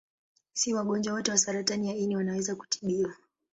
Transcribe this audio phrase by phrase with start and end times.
[0.53, 3.13] Si wagonjwa wote wa saratani ya ini wanaweza kutibiwa.